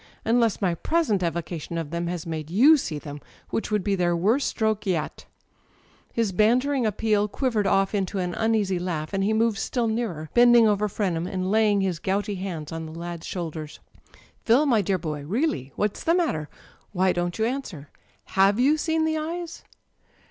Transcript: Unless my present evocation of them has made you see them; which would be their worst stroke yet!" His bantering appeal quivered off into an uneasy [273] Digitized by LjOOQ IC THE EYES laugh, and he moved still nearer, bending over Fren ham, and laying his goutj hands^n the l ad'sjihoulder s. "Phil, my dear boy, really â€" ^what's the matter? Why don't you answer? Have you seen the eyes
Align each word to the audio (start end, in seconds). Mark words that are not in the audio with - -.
Unless 0.25 0.63
my 0.63 0.73
present 0.73 1.21
evocation 1.21 1.77
of 1.77 1.91
them 1.91 2.07
has 2.07 2.25
made 2.25 2.49
you 2.49 2.75
see 2.75 2.97
them; 2.97 3.19
which 3.51 3.69
would 3.69 3.83
be 3.83 3.93
their 3.93 4.15
worst 4.17 4.47
stroke 4.47 4.87
yet!" 4.87 5.27
His 6.11 6.31
bantering 6.31 6.87
appeal 6.87 7.27
quivered 7.27 7.67
off 7.67 7.93
into 7.93 8.17
an 8.17 8.33
uneasy 8.33 8.79
[273] 8.79 8.79
Digitized 8.81 8.81
by 8.81 8.81
LjOOQ 8.81 8.81
IC 8.81 8.81
THE 8.81 8.81
EYES 8.81 8.87
laugh, 8.87 9.13
and 9.13 9.23
he 9.23 9.45
moved 9.45 9.57
still 9.59 9.87
nearer, 9.87 10.29
bending 10.33 10.67
over 10.67 10.87
Fren 10.89 11.13
ham, 11.13 11.27
and 11.27 11.51
laying 11.51 11.81
his 11.81 11.99
goutj 11.99 12.41
hands^n 12.41 12.85
the 12.91 12.99
l 12.99 13.15
ad'sjihoulder 13.15 13.63
s. 13.65 13.79
"Phil, 14.43 14.65
my 14.65 14.81
dear 14.81 14.97
boy, 14.97 15.21
really 15.23 15.71
â€" 15.77 15.87
^what's 15.87 16.03
the 16.03 16.15
matter? 16.15 16.49
Why 16.93 17.13
don't 17.13 17.37
you 17.37 17.45
answer? 17.45 17.91
Have 18.25 18.59
you 18.59 18.77
seen 18.77 19.05
the 19.05 19.19
eyes 19.19 19.63